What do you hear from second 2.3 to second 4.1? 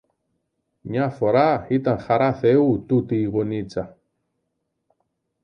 Θεού τούτη η γωνίτσα.